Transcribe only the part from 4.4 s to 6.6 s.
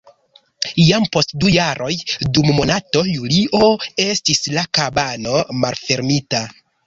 la kabano malfermita.